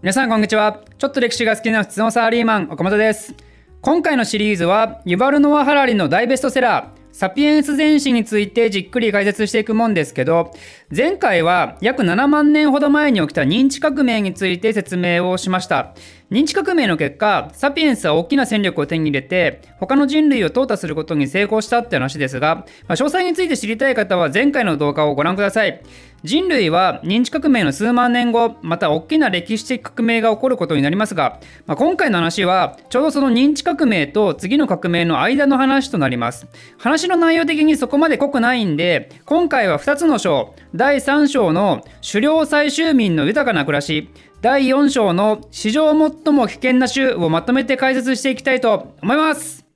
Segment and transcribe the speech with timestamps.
[0.00, 0.84] 皆さんこんにちは。
[0.96, 3.34] ちょっと歴史が好きな普通のサラリーマン岡本です。
[3.80, 10.52] 今回のシリーズはユバルノア・ハラリの大ベストセラーサピエンス全史についてじっくり解説していくもんですけど
[10.96, 15.94] 前回は約7万年ほど前に起きた認知革命について説明をしました。
[16.30, 25.82] 認知革命の結果サピエンスは大きな戦力を手に入れて他の人類を淘汰することに成功したって話ですが、まあ、詳細について知りたい方は前回の動画をご覧ください。
[26.24, 36.46] 人類は認知革命の数万年後また大きな歴史的革命が起こることになりますが、まあ、今回の話はちょうどその認知革命と次の革命の間の話となります。
[36.76, 44.10] 話の内容的にそこまで濃くないんで今回は2つの章第3章の狩猟採集民の豊かな暮らし
[44.40, 49.66] 第4章の史上最も危険な州をまとめて解説していきたいと思います。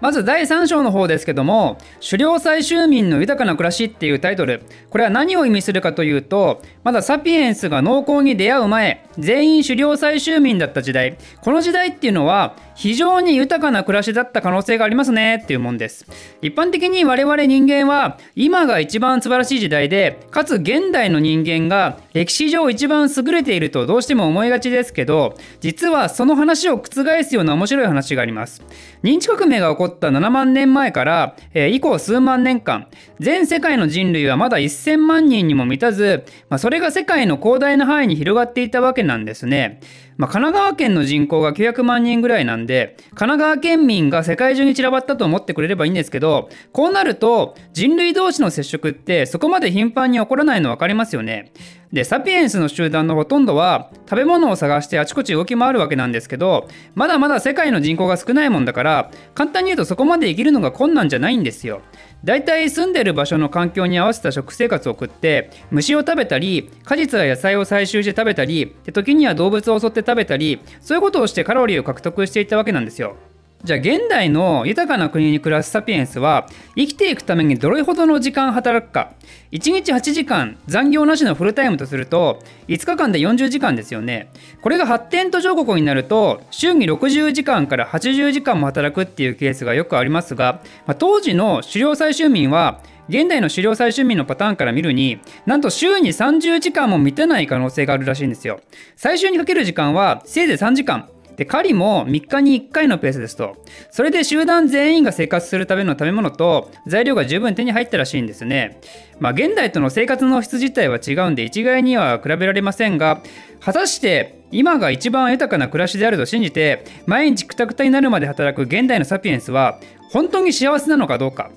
[0.00, 1.76] まず第3章の方ですけども
[2.08, 4.62] 狩猟採集民の豊かな暮らしっていうタイトル。
[4.88, 11.18] これは何を意味するかというとまだサピエンスが農耕に出会う前全員狩猟採集民だった時代。
[11.42, 15.40] この時代っていうのは非常に豊かな暮らしだった可能性がありますね。
[15.42, 16.06] っていうもんです。
[16.40, 28.62] 一般的に我々人間は今が一番素晴らしい時代でかつ現代の人間が歴史上一番優れているとどうしても思いがちですけど実はその話を覆すような面白い話があります。
[29.02, 32.86] 認知革命が起こった7万年前から、えー、以降数万年間
[33.18, 39.80] 全世界の人類はまだ1000万人にも満たず、まあ、それが世界の広大な範囲に広がっていたわけなんですね。
[40.18, 51.52] まあ、神奈川県の人口が900万人ぐらいなんで神奈川県民が世界中に散らばったと思ってくれればいいんですけどこうなると人類同士の接触ってそこまで頻繁に起こらないの分かりますよね。
[51.92, 61.80] でサピエンスの集団のほとんどは食べ物を探してあちこち動き回るわけなんですけどまだまだ世界の人口が少ないもんだから簡単に言うとそこまで生きるのが困難じゃないんですよ。
[62.24, 73.16] だいたい住んでる場所の環境に合わせた食生活を送って虫を食べたり果実や野菜を採集して食べたりで時には動物を襲って食べたりそういうことをしてカロリーを獲得していったわけなんですよ。
[73.64, 76.46] じゃあ現代の豊かな国に暮らすサピエンスは
[76.76, 79.14] 生きていくためにどれほどの時間働くか
[79.50, 84.30] 1日8時間残業なしのフルタイムとすると5日間で40時間ですよね
[84.62, 98.60] これが発展途上国になると週に60時間から80時間も働くっていうケースがよくありますが、まあ、当時の狩猟採集民は現代の狩猟採集民のパターンから見るになんと週に30時間も満たない可能性があるらしいんですよ。
[98.96, 101.08] 採集にかける時間はせいぜい3時間。
[101.38, 103.56] で狩りも3日に1回のペースですと。
[103.92, 108.80] それで集団全員が生活するための食べ物と材料が十分手に入ったらしいんですね。
[109.20, 113.22] まあ現代との生活の質自体は違うんで一概には比べられませんが
[113.60, 119.78] 果たして今が一番豊かな暮らしであると信じて毎日くたくたになるまで働く現代のサピエンスは
[120.10, 121.50] 本当に幸せなのかどうか。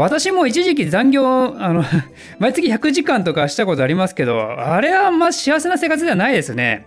[0.00, 1.82] 私も一時期残業あの
[2.38, 6.84] 毎月100時間とかしたことありますけどあれはあんま幸せな生活ではないですね。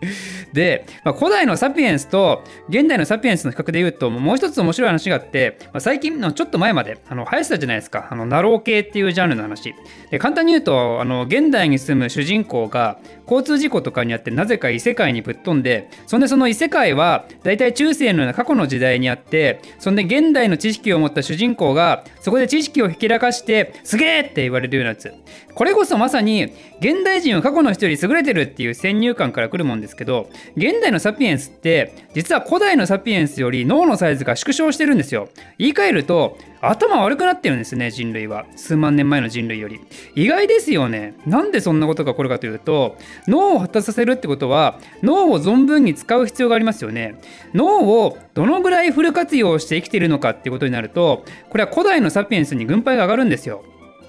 [0.52, 8.08] で、まあ、古代のサピエンスと現代のサピエンスの比較で言うともう一つ面白い話があって、まあ、最近のちょっと前まであの流行ってたじゃないですか。
[8.10, 9.74] あのナロー系っていうジャンルの話。
[10.10, 21.77] で簡単に言うとあの現代に住む主人公が交通事故とかにあってなぜか異世界にぶっ飛んでそんでその異世界は大体中世のような過去の時代にあってそんで現代の知識を持った主人公が
[22.20, 25.12] そこで知識をひけらかしてすげえって言われるようなやつ。
[25.58, 26.44] これこそまさに
[26.78, 35.28] 現代人は過去の人より優れてるっていう先入観から来るもんですけど現代のサピエンスって実は古代のサピエンスより脳のサイズが縮小してるんですよ。
[35.58, 38.46] 言い換えると頭悪くなってるんですね人類は。
[38.54, 39.80] 数万年前の人類より。
[40.14, 41.14] 意外ですよね。
[41.26, 47.16] なんでそんなことが起こるかというと脳を発達させるってことは脳を存分に使う必要がありますよね。
[47.52, 53.64] 脳をどのぐらいフル活用して生きてるのかってことになるとこれは古代のサピエンスに軍配が上がるんですよ。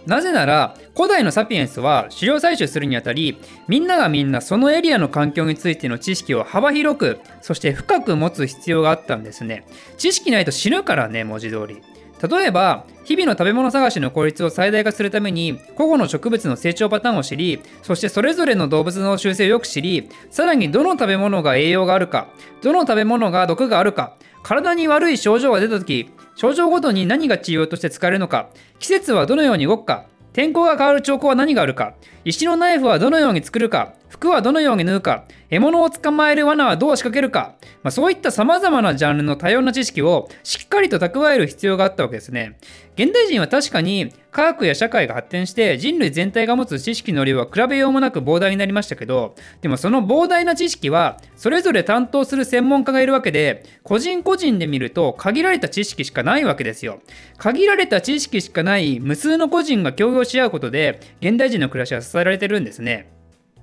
[0.09, 3.37] なぜなら古代のサピエンスは狩猟採集するにあたり
[3.67, 9.67] みんながみんなそのエリアの環境についての知識を幅広くそして深く持つ必要があったんですね。
[9.97, 11.81] 知識ないと死ぬからね文字通り。
[12.27, 22.27] 例えば日々の食べ物探しの効率を最大化するために個々の植物の成長パターンを知りそしてそれぞれの動物の習性をよく知りさらにどの食べ物が栄養があるか
[22.61, 28.49] どの食べ物が毒があるか体に悪い症状が出た時症状ごとに何が治療として使えるのか
[28.79, 42.57] 季節はどのように動くか天候が変わる兆候は何があるか石のナイフはどのように作るか服はどのように縫うか獲物を捕まえる罠はどう仕掛けるか、まあ、そういった様々なジャンルの多様な知識をしっかりと蓄える必要があったわけですね。
[42.95, 56.99] 現代人は確かに科学や社会が発展して人類全体が持つ知識の量は比べようもなく膨大になりましたけどでもその膨大な知識はそれぞれ担当する専門家がいるわけで個人個人で見ると限られた知識しかないわけですよ
[57.37, 63.18] 限られた知識しかない無数の個人が協業し合うことで現代人の暮らしは支えられてるんですね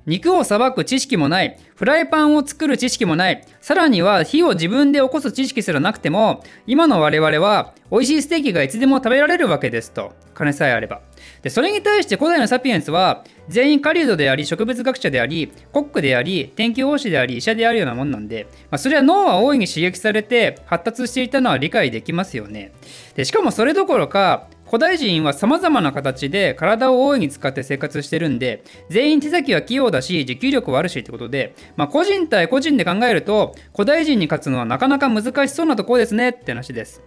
[0.07, 1.59] 肉をさばく知識もない。
[1.75, 3.45] フライパンを作る知識もない。
[3.61, 10.15] さらには火を自分で起こす知識すらなくても今の我々は美味しいステーキがいつでも食べられるわけですと。
[10.33, 11.01] 金さえあれば。
[11.43, 22.73] でそれに対して古代のサピエンスは全員狩人であり植物学者でありコックであり天気予報士であり医者であるようなもんなんで、まあ、それは脳は大いに刺激されて発達していたのは理解できますよね。
[23.15, 37.01] でしかもそれどころか古代人は様々な形で体を大いに使って生活してるんで、全員手先は器用だし、持久力はあるしってことで、まあ、個人対個人で考えると、古代人に勝つのはなかなか難しそうなところですねって話です。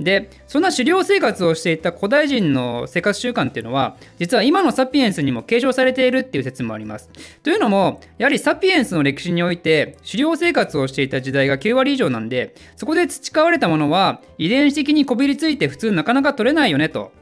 [0.00, 7.10] でそんな狩猟生活をしていた古代人の生活習慣っていうのは実は今のサピエンスにも継承されているっていう説もあります。
[7.42, 17.12] というのもやはりサピエンスの歴史において狩猟生活をしていた時代が9割以上なんでそこで培われたものは遺伝子的にこびりついて普通なかなか取れないよねと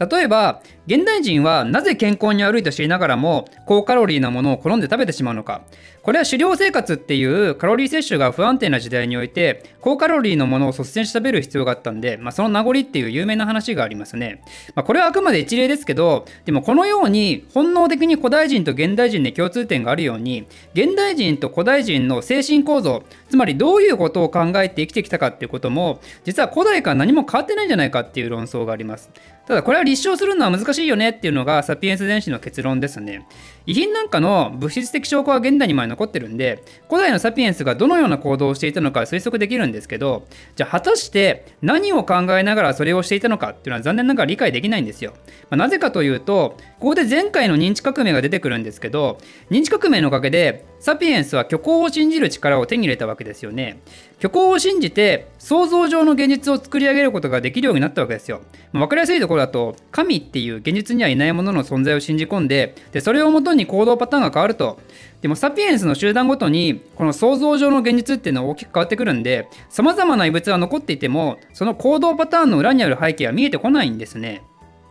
[0.00, 5.62] 例えば現代人はなぜ健康に悪いと知りながらも高カロリーなものを好んで食べてしまうのか
[6.10, 14.42] これは狩猟生活っていうカロリー摂取が不安定な時代において高カロリーのものを率先して食べる必要があったんで、まあ、その名残っていう有名な話がありますね、
[14.74, 29.12] まあ、これはあくまで一例ですけどでもこのように本能的に古代人と現代人で共通点があるように現代人と古代人の精神構造つまりどういうことを考えて生きてきたかっていうことも実は古代から何も変わってないんじゃないかっていう論争があります
[29.50, 33.26] ただこれは立証するのは難しいよねっていうのがサピエンス電子の結論ですね。
[33.66, 40.26] 遺品なんかの物質的証拠は現代にまで残ってるんで、古代のサピエンスがどのような行動をしていたのか推測できるんですけど、
[40.56, 45.12] じゃあ果たして何を考えながらそれをしていたのかっていうのは残念ながら理解できないんですよ。
[45.50, 49.18] まあ、なぜかというと、ここで前回の認知革命が出てくるんですけど、
[49.50, 53.80] 認知革命のおかげでサピエンスは虚構を信じる力を手に入れたわけですよね。
[54.16, 58.40] 虚構を信じて想像上の現実を作り上げることができるようになったわけですよ。
[58.72, 64.78] まあ、分かりやすいところだと神っていう現実にはいないものの存在を信じ込んででそれをもとに行動パターンが変わると
[65.20, 74.42] でもサピエンスの集団ごとにこの想像上の現実っていうのは大きく変わってくるんで様々な異物は残っていてもその行動パターンの裏にある背景は見えてこないんですね。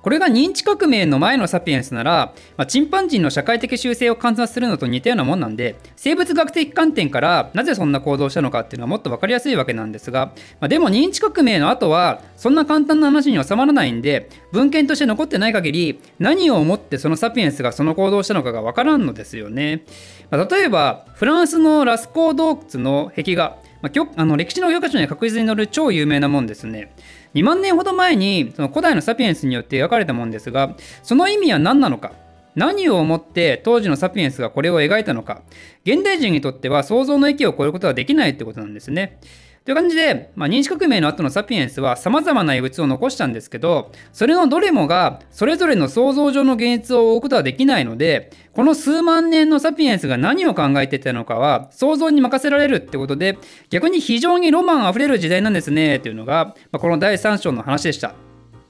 [0.10, 19.84] これが認知革命の前のサピエンスなら、まあ、チンパンジーの社会的習性を観察するのと似たようなもんなんで生物学的観点からなぜそんな行動したのかっていうのはもっと分かりやすいわけなんですが、まあ、でも認知革命の後はそんな簡単な話に収まらないんで文献として残ってない限り何を思ってそのサピエンスがその行動をしたのかが分からんのですよね、
[20.32, 26.94] まあ、例えばフランスのラスコー洞窟の壁画まあ、あの歴史の教科書には確実に載る超有名なもんですね。
[27.34, 32.12] 2万年ほど前にその古代のサピエンスによって描かれたもんですがその意味は何なのか
[32.56, 35.44] 何を思って当時のサピエンスがこれを描いたのか
[35.86, 39.20] 現代人にとっては想像の域を超えることはできないってことなんですね。
[39.70, 53.38] という感じで、まあ、認知革命の後のサピエンスは様々な異物を残したんですけど、それのどれもがそれぞれの想像上の現実を追うことはできないので、この数万年のサピエンスが何を考えてたのかは想像に任せられるってことで、
[53.70, 58.16] 逆に非常にロマンあふれる時代なんですね、というのが、まあ、この第3章の話でした。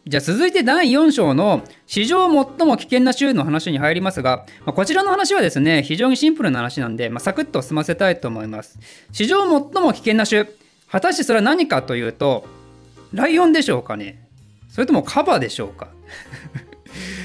[0.09, 8.79] じゃあ続いて第4章の史上最も危険な州の話に入りますが、まあ、こちらの話はですね、非常にシンプルな話なんで、まあ、サクッと済ませたいと思います。
[9.11, 10.47] 史上最も危険な州、
[10.91, 12.45] 果たしてそれは何かというと、
[13.13, 14.27] ライオンでしょうかね。
[14.69, 15.89] それともカバでしょうか。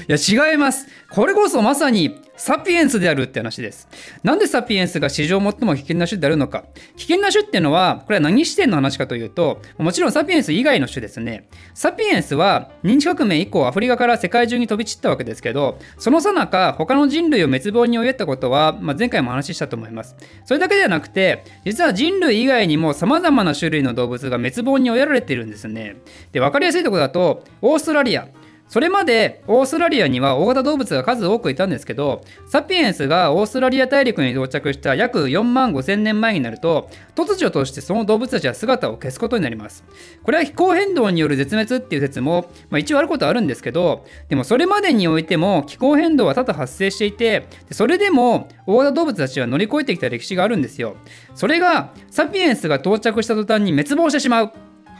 [0.07, 0.87] いや違います。
[1.09, 3.87] これこそまさにサピエンスであるって話です。
[4.23, 6.65] なんでサピエンスが史上最も危険な種であるのか。
[6.97, 11.47] 危険な種っていうのは、これは何視点の話かというと、もちろんサピエンス以外の種ですね。
[11.73, 20.15] サピエンスは認知革命以降アフリカから世界中に飛び散ったわけですけど、そのさなか他の人類を滅亡に追いやったことは、まあ、前回も話したと思います。
[20.43, 25.95] それだけではなくて、実は人類以外にも様々な種類の動物が滅亡に追いやられているんですね。
[26.31, 28.27] で、わかりやすいところだと、オーストラリア。
[28.67, 39.83] それまでオーストラリアには大型動物が数多くいたんですけどサピエンスがオーストラリア大陸に到着した約4万5千年前になると突如としてその動物たちは姿を消すことになります。
[40.23, 50.97] これは気候変動による絶滅っていう説も、まあ、一応あることはあるんですけどでもそれまでにおいても気候変動は多々発生していてそれでも大型動物たちは乗り越えてきた歴史があるんですよ。
[51.35, 54.51] それがサピエンスが到着した途端に滅亡してしまう。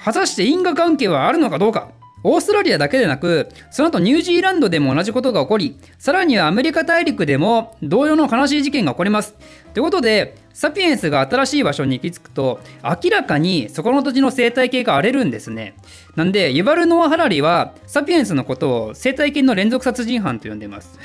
[0.04, 1.90] 果たして因果関係はあるのかどうか。
[2.28, 9.36] オーストラリアだけでなく、その後ニュージーランドでも同じことが起こり、さらにはアメリカ大陸でも同様の悲しい事件が起こります。
[9.76, 15.76] ということで、サピエンスが新しい場所に行き着くと、明らかにそこの土地の生態系が荒れるんですね。
[16.16, 20.98] なんで、ユバルノア・ハラリは、サピエンスのことを生態系の連続殺人犯と呼んでいます。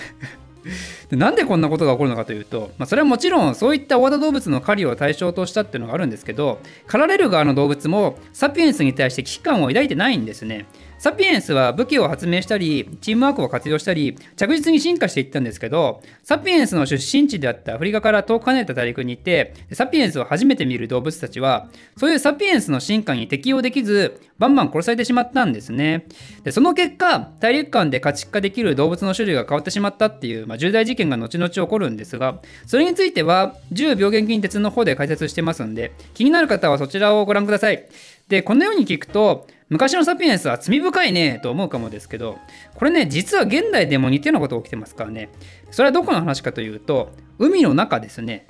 [1.10, 10.66] なんでこんなことが起こるのかというと、まあ、それはもちろんそういった大型動物の狩りを対象としたっていうのがあるんですけど狩られる側の動物もサピエンスに対して危機感を抱いてないんですね
[11.00, 26.06] サピエンスは武器を発明したりチームワークを活用したり着実に進化していったんですけどサピエンスの出身地であったアフリカから遠く離れた大陸に行ってサピエンスを初めて見る動物たちはそういうサピエンスの進化に適応できずバンバン殺されてしまったんですね。
[26.44, 37.86] でその結果大陸間で家畜化できる動物の種類が変わってしまったっていう、まあ、重大事件が後々起こるんですがそれについては10病原菌鉄の方で解説してますんで気になる方はそちらをご覧ください。
[38.30, 42.38] でこのように聞くと昔のサピエンスは罪深いねと思うかもですけど
[42.74, 45.28] これね実は現代でも似たようなことが起きてますからね。
[45.70, 48.46] それはどこの話かというと海の中ですね。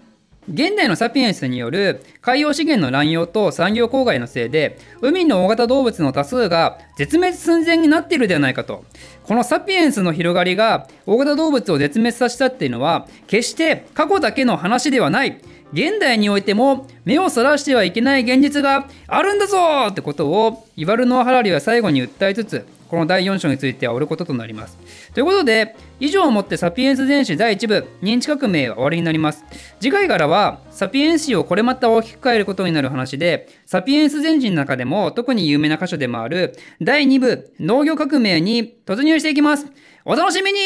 [0.48, 8.84] 現代のサピエンスによる海洋資源の乱用と産業公害のせいで海の大型動物の多数が絶滅寸前になっているではないかと。
[9.24, 15.40] このサピエンスの広がりが大型動物を絶滅させたっていうのは決して過去だけの話ではない。
[15.72, 24.76] 現代においても目をそらしてはいけない現実があるんだぞってことをイワルノア・ハラリは最後に訴えつつこの第4章については終わることとなります。
[25.14, 29.44] ということで以上をもってサピエンス全史第1部認知革命は終わりになります。
[29.78, 39.66] 次回からはサピエンス史をこれまた大きく変えることになる話でサピエンス全史の中でも特に有名な箇所でもある第2部農業革命に突入していきます。
[40.04, 40.58] お楽しみに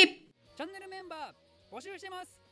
[0.56, 2.43] チャンネルメンバー募集してます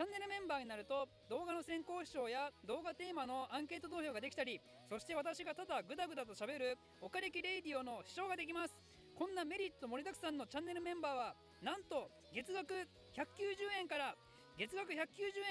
[0.00, 4.56] チャンネルメンバーになると動画の先行視聴や動画テーマのアンケート投票ができたり
[4.88, 8.72] そして私がただグダグダと喋るおかれきレイディオの視聴ができます。
[9.12, 12.72] こんなメリット盛りだくさんのチャンネルメンバーはなんと月額
[13.12, 14.16] 190円から
[14.56, 14.96] 月額190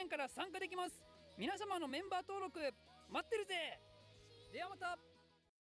[0.01, 0.97] 円から参加できます。
[1.37, 2.57] 皆様のメンバー登録
[3.07, 3.53] 待ってるぜ。
[4.51, 5.08] ではまた。